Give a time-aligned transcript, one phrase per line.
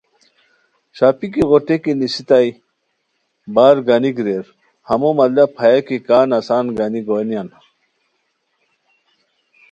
[0.97, 2.49] ݰاپیک ایغو ٹیکی کی نیسائے
[3.53, 4.45] بارگانیک ریر
[4.89, 7.47] ہمو مطلب ہیہ کی کا نسان گانی گونیان